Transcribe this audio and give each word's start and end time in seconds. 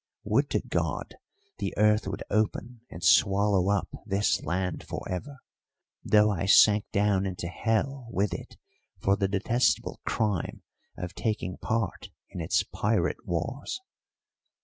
Would 0.23 0.49
to 0.49 0.61
God 0.61 1.13
the 1.59 1.75
earth 1.77 2.07
would 2.07 2.23
open 2.31 2.81
and 2.89 3.03
swallow 3.03 3.69
up 3.69 3.87
this 4.03 4.41
land 4.41 4.83
for 4.83 5.05
ever, 5.07 5.37
though 6.03 6.31
I 6.31 6.47
sank 6.47 6.85
down 6.91 7.27
into 7.27 7.47
hell 7.47 8.07
with 8.09 8.33
it 8.33 8.57
for 8.97 9.15
the 9.15 9.27
detestable 9.27 9.99
crime 10.03 10.63
of 10.97 11.13
taking 11.13 11.57
part 11.57 12.09
in 12.31 12.41
its 12.41 12.63
pirate 12.63 13.27
wars!" 13.27 13.79